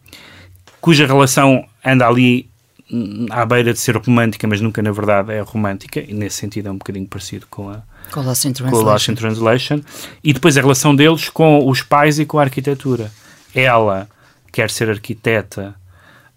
[0.81, 2.49] cuja relação anda ali
[2.91, 6.67] hum, à beira de ser romântica, mas nunca na verdade é romântica, e nesse sentido
[6.67, 8.85] é um bocadinho parecido com a, com Lost in Translation.
[8.85, 9.81] Lost in Translation.
[10.23, 13.11] E depois a relação deles com os pais e com a arquitetura.
[13.55, 14.09] Ela
[14.51, 15.73] quer ser arquiteta,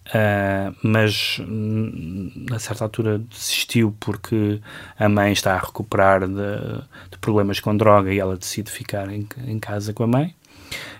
[0.07, 4.61] uh, mas hum, a certa altura desistiu porque
[4.97, 6.33] a mãe está a recuperar de,
[7.11, 10.33] de problemas com droga e ela decide ficar em, em casa com a mãe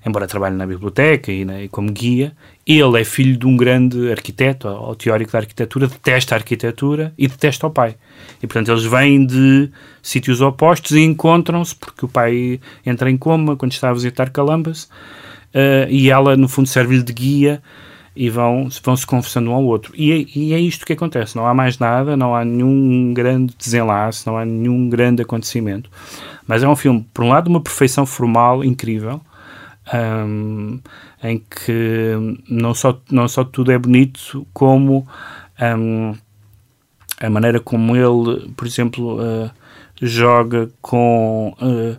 [0.05, 2.33] embora trabalhe na biblioteca e, na, e, como guia,
[2.65, 7.27] ele é filho de um grande arquiteto, ou teórico da arquitetura, detesta a arquitetura e
[7.27, 7.95] detesta o pai.
[8.41, 9.69] E, portanto, eles vêm de
[10.01, 14.83] sítios opostos e encontram-se, porque o pai entra em coma quando está a visitar Calambas,
[15.53, 17.61] uh, e ela, no fundo, serve-lhe de guia
[18.15, 19.93] e vão, vão se confessando um ao outro.
[19.95, 21.35] E é, e é isto que acontece.
[21.35, 25.89] Não há mais nada, não há nenhum grande desenlace, não há nenhum grande acontecimento.
[26.47, 29.19] Mas é um filme, por um lado, uma perfeição formal incrível,
[29.93, 30.79] um,
[31.23, 32.13] em que
[32.49, 35.07] não só, não só tudo é bonito, como
[35.77, 36.13] um,
[37.19, 39.49] a maneira como ele, por exemplo, uh,
[40.01, 41.97] joga com uh,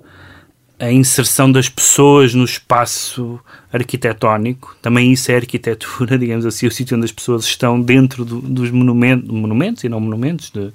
[0.78, 3.40] a inserção das pessoas no espaço
[3.72, 4.76] arquitetónico.
[4.82, 8.70] Também isso é arquitetura, digamos assim, o sítio onde as pessoas estão dentro do, dos
[8.70, 10.72] monumentos, monumentos e não monumentos, de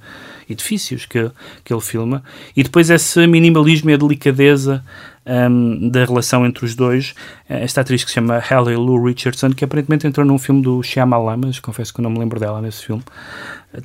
[0.52, 1.32] edifícios que,
[1.64, 2.24] que ele filma.
[2.56, 4.84] E depois esse minimalismo e a delicadeza
[5.26, 7.14] um, da relação entre os dois.
[7.48, 11.38] Esta atriz que se chama Halle Lou Richardson, que aparentemente entrou num filme do Shyamalan,
[11.38, 13.04] mas confesso que não me lembro dela nesse filme.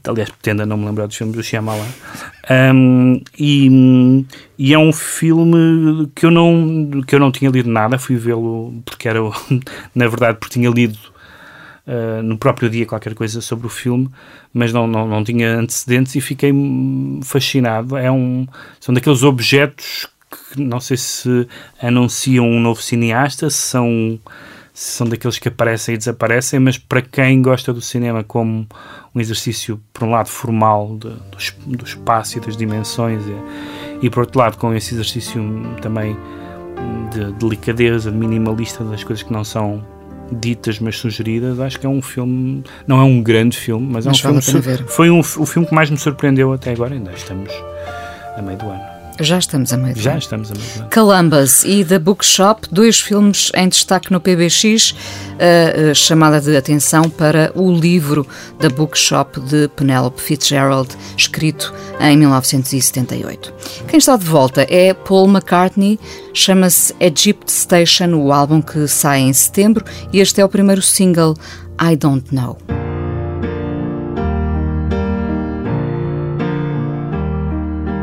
[0.04, 1.86] Aliás, pretendo não me lembrar dos filmes do Shyamalan.
[2.74, 4.24] Um, e,
[4.58, 8.74] e, é um filme que eu não, que eu não tinha lido nada, fui vê-lo
[8.84, 9.20] porque era,
[9.94, 10.98] na verdade, porque tinha lido
[11.86, 14.08] uh, no próprio dia qualquer coisa sobre o filme,
[14.52, 16.52] mas não, não, não tinha antecedentes e fiquei
[17.22, 17.96] fascinado.
[17.96, 18.46] É um,
[18.80, 21.46] são daqueles objetos que não sei se
[21.80, 24.18] anunciam um novo cineasta, se são,
[24.74, 28.66] se são daqueles que aparecem e desaparecem, mas para quem gosta do cinema como
[29.14, 34.10] um exercício, por um lado, formal de, do, do, espaço e das dimensões, e, e
[34.10, 35.42] por outro lado, com esse exercício
[35.80, 36.16] também
[37.12, 39.82] de delicadeza, de minimalista das coisas que não são
[40.32, 44.24] ditas, mas sugeridas, acho que é um filme, não é um grande filme, mas, mas
[44.24, 44.62] é um filme.
[44.88, 47.50] Foi um, o filme que mais me surpreendeu até agora, ainda estamos
[48.36, 48.95] a meio do ano.
[49.20, 49.96] Já estamos a meio.
[49.96, 50.90] Já estamos a meio.
[50.92, 54.94] Columbus e The Bookshop, dois filmes em destaque no PBX,
[55.90, 58.26] a chamada de atenção para o livro
[58.58, 63.54] The Bookshop de Penelope Fitzgerald, escrito em 1978.
[63.88, 65.98] Quem está de volta é Paul McCartney,
[66.34, 71.34] chama-se Egypt Station, o álbum que sai em setembro, e este é o primeiro single,
[71.80, 72.58] I Don't Know.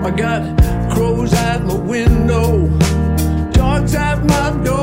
[0.06, 0.63] I got
[1.66, 2.68] my window,
[3.52, 4.83] dogs at my door.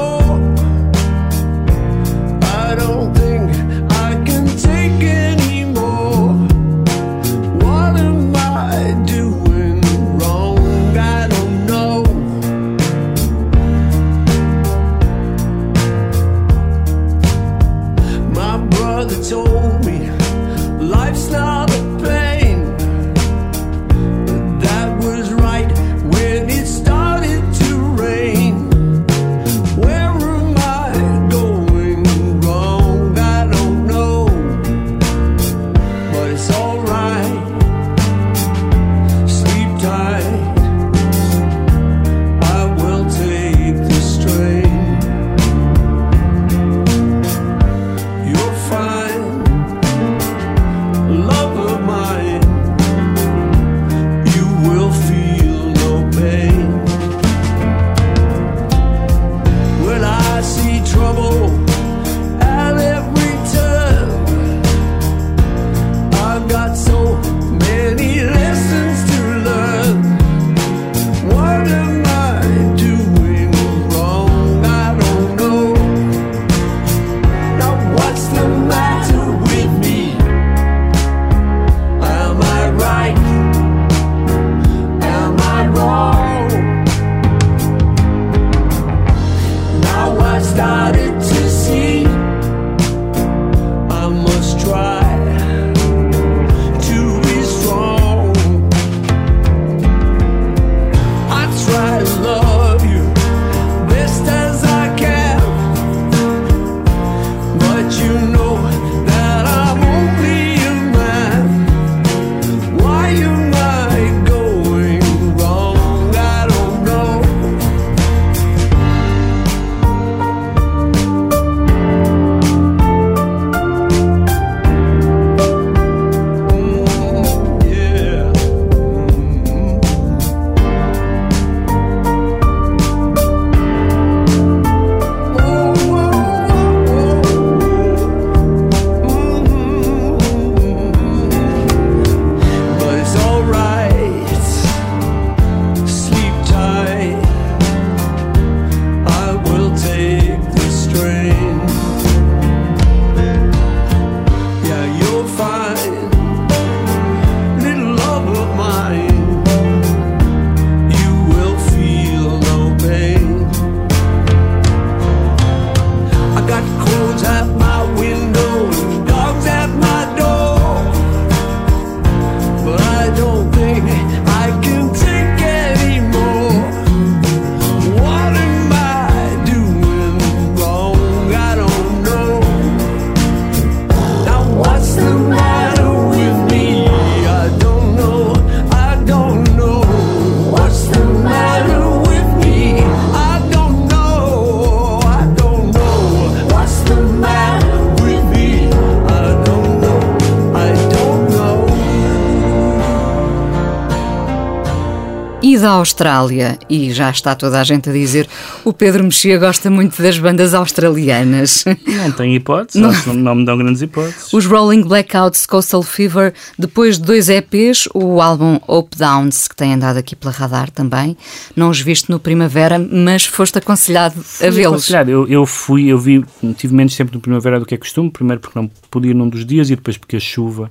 [205.54, 208.28] Ido à Austrália e já está toda a gente a dizer
[208.64, 211.64] o Pedro Mexia gosta muito das bandas australianas.
[211.86, 214.32] Não tem hipótese, não, não, me dão grandes hipóteses.
[214.32, 219.74] Os Rolling Blackouts Coastal Fever, depois de dois EPs, o álbum Up Downs, que tem
[219.74, 221.16] andado aqui pela radar também,
[221.56, 224.74] não os viste no Primavera, mas foste aconselhado fui a vê-los.
[224.74, 225.10] Aconselhado.
[225.10, 226.24] Eu, eu fui, eu vi,
[226.56, 229.44] tive menos tempo no Primavera do que é costume, primeiro porque não podia num dos
[229.44, 230.70] dias e depois porque a chuva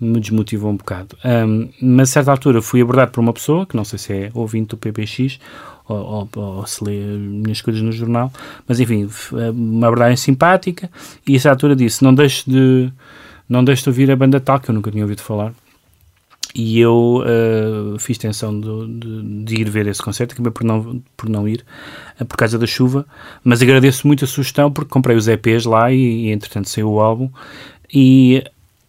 [0.00, 1.16] me desmotivou um bocado.
[1.24, 4.30] Um, mas a certa altura fui abordado por uma pessoa, que não sei se é
[4.34, 5.38] ouvinte do PPX
[5.88, 8.32] ou, ou, ou se lê minhas coisas no jornal,
[8.66, 9.08] mas enfim,
[9.52, 10.90] uma abordagem simpática
[11.26, 12.92] e a certa altura disse, não deixe de
[13.48, 15.54] não deixe de ouvir a banda tal, que eu nunca tinha ouvido falar.
[16.54, 21.02] E eu uh, fiz tensão de, de, de, ir ver esse concerto, acabei por não,
[21.16, 21.64] por não ir
[22.20, 23.06] uh, por causa da chuva,
[23.44, 27.00] mas agradeço muito a sugestão porque comprei os EPs lá e, e entretanto saiu o
[27.00, 27.30] álbum.
[27.92, 28.44] E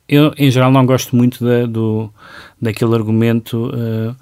[0.09, 2.11] eu, em geral, não gosto muito da, do,
[2.59, 4.15] daquele argumento uh,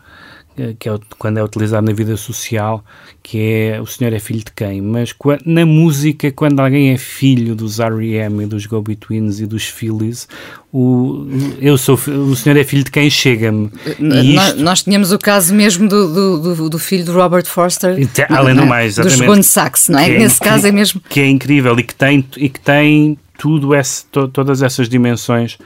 [0.79, 2.83] que é quando é utilizado na vida social,
[3.21, 4.81] que é o senhor é filho de quem?
[4.81, 5.13] Mas
[5.45, 8.43] na música, quando alguém é filho dos R.E.M.
[8.43, 10.27] e dos Go-Betweens e dos Phillies,
[10.73, 11.27] o,
[11.61, 13.69] eu sou, o senhor é filho de quem chega-me.
[13.99, 17.95] Nós, nós, tínhamos o caso mesmo do, do, do filho de Robert Forster,
[18.29, 20.09] além do mais, dos Bone Sax, não é?
[20.09, 21.01] é Nesse caso é mesmo.
[21.07, 25.57] Que é incrível e que tem, e que tem tudo esse, to, todas essas dimensões,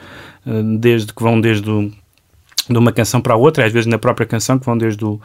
[0.46, 1.92] eh, desde que vão desde o,
[2.70, 5.20] de uma canção para a outra, às vezes na própria canção, que vão desde o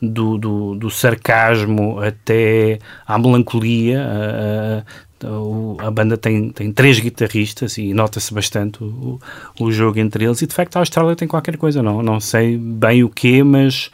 [0.00, 4.02] do, do, do sarcasmo até à melancolia.
[4.02, 4.84] A,
[5.26, 9.18] a, a, banda tem, tem três guitarristas e nota-se bastante o,
[9.58, 10.40] o jogo entre eles.
[10.42, 13.90] E de facto a Austrália tem qualquer coisa, não, não sei bem o que, mas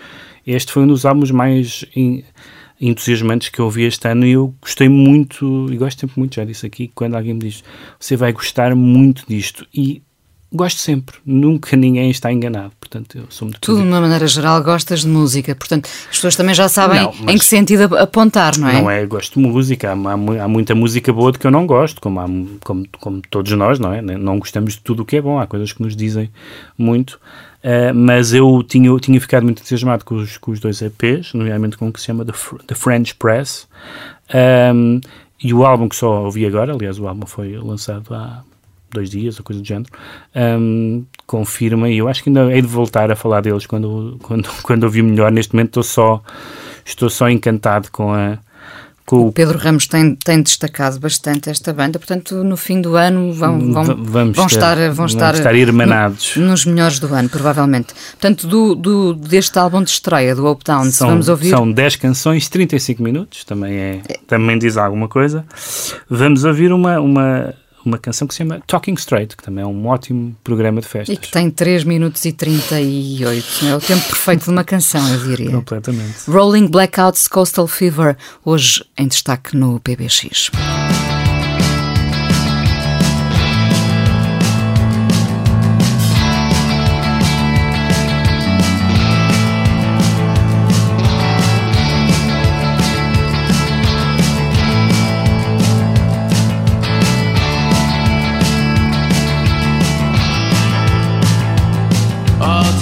[0.47, 1.85] este foi um dos álbuns mais.
[1.97, 2.22] In,
[2.81, 6.45] entusiasmantes que eu ouvi este ano e eu gostei muito, e gosto sempre muito, já
[6.45, 7.62] disse aqui, quando alguém me diz
[7.99, 10.03] você vai gostar muito disto e
[10.53, 14.62] gosto sempre, nunca ninguém está enganado, portanto eu sou muito Tu, de uma maneira geral,
[14.62, 18.68] gostas de música, portanto as pessoas também já sabem não, em que sentido apontar, não
[18.68, 18.81] é?
[18.81, 21.66] Não é, gosto de música, há, há, há, muita música boa de que eu não
[21.66, 22.27] gosto, como, há,
[22.64, 24.01] como, como todos nós, não é?
[24.01, 26.31] Não gostamos de tudo o que é bom, há coisas que nos dizem
[26.79, 27.20] muito,
[27.65, 31.79] Uh, mas eu tinha, tinha ficado muito entusiasmado com os, com os dois EPs, nomeadamente
[31.79, 32.33] com o que se chama The,
[32.67, 33.67] The French Press,
[34.75, 35.01] um,
[35.43, 38.43] e o álbum que só ouvi agora, aliás, o álbum foi lançado há
[38.91, 39.91] dois dias, ou coisa do género,
[40.37, 44.49] um, confirma, e eu acho que ainda hei de voltar a falar deles quando, quando,
[44.62, 45.33] quando ouvi melhor.
[45.33, 46.23] Neste momento estou só,
[46.85, 48.39] estou só encantado com a,
[49.11, 53.73] o Pedro Ramos tem, tem destacado bastante esta banda, portanto, no fim do ano vão,
[53.73, 56.37] vão, vamos vão ter, estar, vão estar, estar irmanados.
[56.37, 57.93] No, nos melhores do ano, provavelmente.
[58.13, 61.51] Portanto, do, do, deste álbum de estreia, do Uptown, são, vamos ouvir.
[61.51, 65.45] São 10 canções, 35 minutos, também, é, é, também diz alguma coisa.
[66.09, 69.87] Vamos ouvir uma, uma uma canção que se chama Talking Straight, que também é um
[69.87, 71.14] ótimo programa de festas.
[71.14, 73.66] E que tem 3 minutos e 38.
[73.66, 75.51] É o tempo perfeito de uma canção, eu diria.
[75.51, 76.28] Completamente.
[76.28, 80.51] Rolling Blackouts Coastal Fever, hoje em destaque no PBX.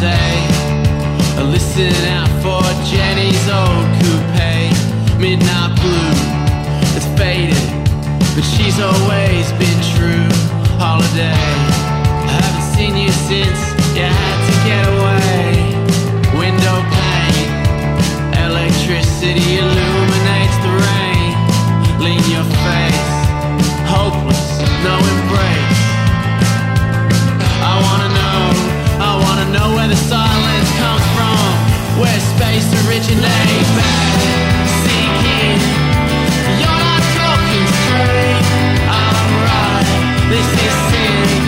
[0.02, 0.34] day.
[1.38, 6.14] I listen out for Jenny's old coupe, midnight blue.
[6.98, 7.62] It's faded,
[8.34, 10.26] but she's always been true.
[10.82, 11.38] Holiday,
[12.26, 13.60] I haven't seen you since
[13.94, 15.46] you had to get away.
[16.34, 17.50] Window pane,
[18.42, 19.81] electricity.
[29.52, 33.70] know where the silence comes from, where space originates.
[33.76, 34.20] Back
[34.80, 35.60] seeking,
[36.56, 38.44] you're not talking straight.
[38.88, 40.28] I'm right.
[40.30, 41.41] this is sin.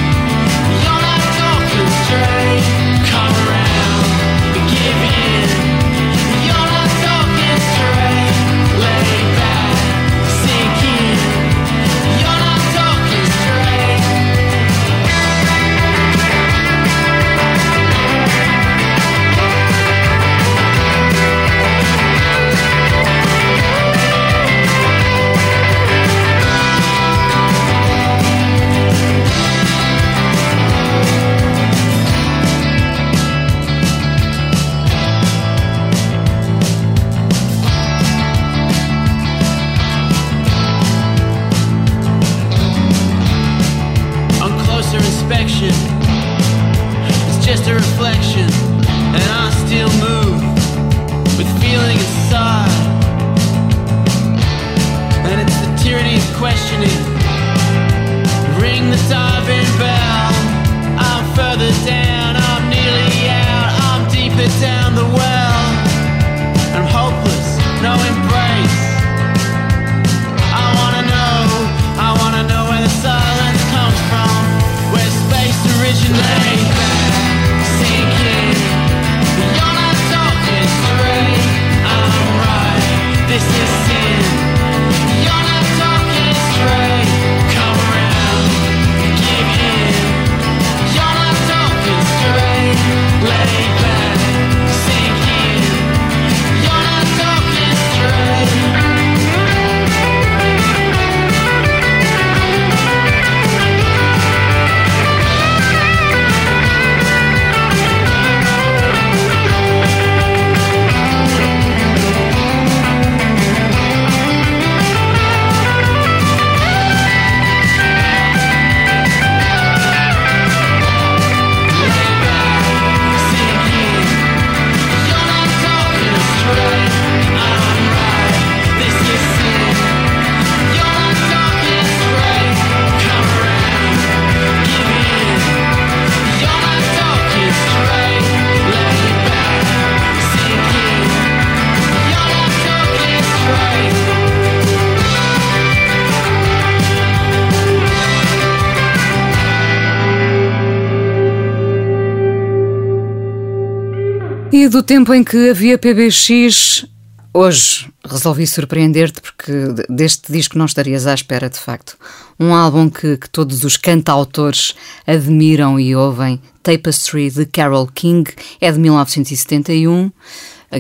[154.75, 156.85] Do tempo em que havia PBX,
[157.33, 159.53] hoje resolvi surpreender-te porque
[159.89, 161.97] deste disco não estarias à espera, de facto.
[162.41, 164.75] Um álbum que, que todos os cantautores
[165.07, 168.29] admiram e ouvem, Tapestry de Carole King,
[168.61, 170.11] é de 1971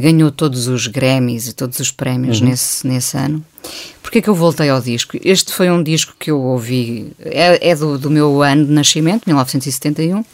[0.00, 2.48] ganhou todos os Grammys e todos os prémios uhum.
[2.48, 3.44] nesse, nesse ano.
[4.14, 5.18] Porquê que eu voltei ao disco?
[5.24, 9.24] Este foi um disco que eu ouvi, é, é do, do, meu ano de nascimento,
[9.26, 10.24] 1971,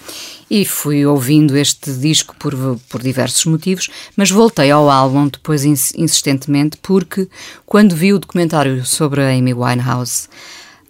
[0.50, 2.54] e fui ouvindo este disco por,
[2.90, 7.26] por diversos motivos, mas voltei ao álbum depois insistentemente porque
[7.64, 10.28] quando vi o documentário sobre a Amy Winehouse,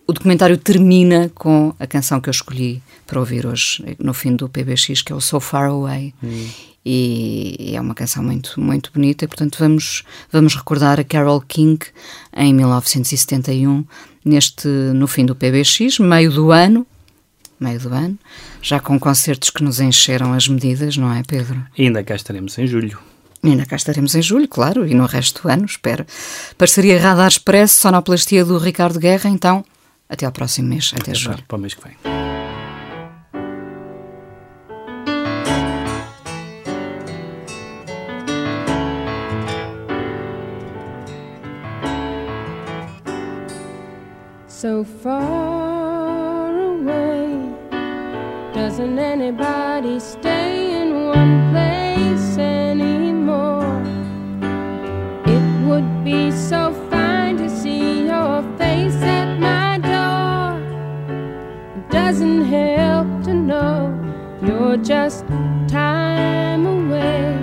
[0.05, 4.49] o documentário termina com a canção que eu escolhi para ouvir hoje, no fim do
[4.49, 6.12] PBX, que é o So Far Away.
[6.20, 11.43] Hum e é uma canção muito, muito bonita, e portanto vamos, vamos recordar a Carole
[11.47, 11.78] King
[12.36, 13.84] em 1971,
[14.24, 16.84] neste, no fim do PBX, meio do ano,
[17.61, 18.18] meio do ano,
[18.61, 21.64] já com concertos que nos encheram as medidas, não é, Pedro?
[21.78, 22.99] E ainda cá estaremos em julho.
[23.43, 26.05] E ainda cá estaremos em julho, claro, e no resto do ano, espero.
[26.59, 29.64] Parceria Radar Expresso, sonoplastia do Ricardo Guerra, então,
[30.09, 31.43] até ao próximo mês, até, até julho.
[31.47, 32.39] Para o mês que vem.
[44.61, 47.49] So far away.
[48.53, 53.81] Doesn't anybody stay in one place anymore?
[55.25, 60.61] It would be so fine to see your face at my door.
[61.79, 63.79] It doesn't help to know
[64.43, 65.25] you're just
[65.69, 67.41] time away.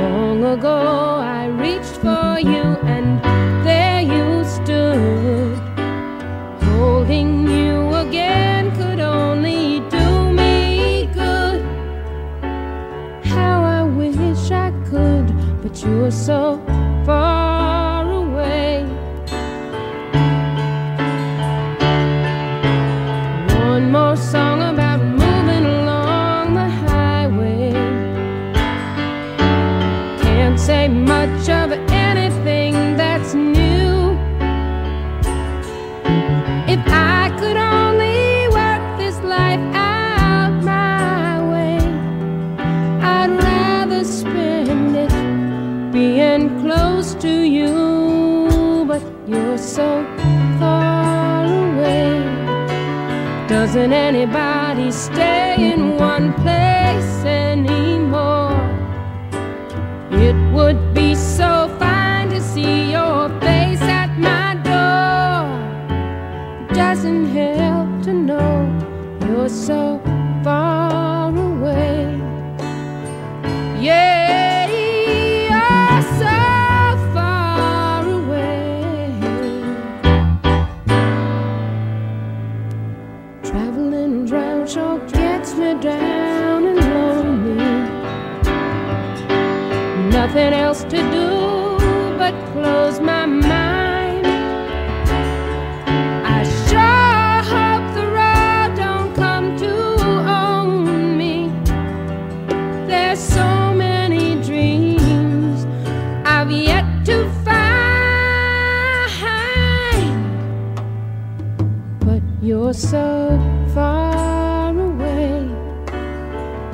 [0.00, 2.64] Long ago, I reached for you
[2.94, 3.41] and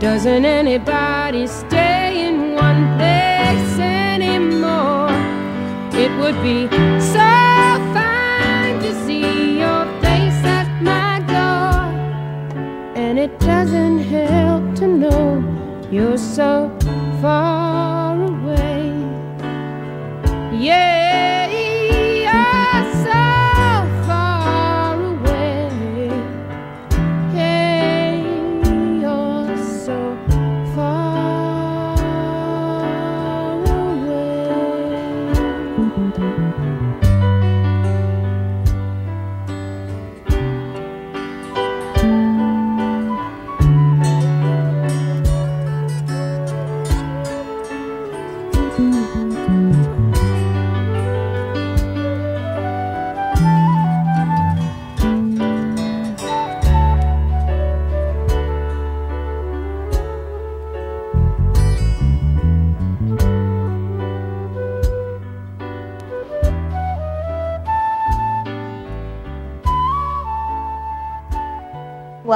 [0.01, 5.11] Doesn't anybody stay in one place anymore?
[5.93, 6.69] It would be
[7.01, 7.29] so
[7.93, 11.83] fine to see your face at my door.
[12.95, 15.43] And it doesn't help to know
[15.91, 16.71] you're so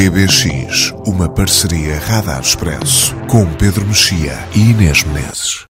[0.00, 5.66] PBX, uma parceria Radar Expresso com Pedro Mexia e Inês Menezes.